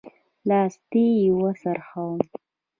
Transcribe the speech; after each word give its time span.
لاستی 0.47 1.05
يې 1.19 1.29
وڅرخوه. 1.39 2.17